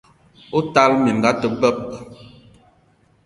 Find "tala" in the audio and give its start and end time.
0.73-0.97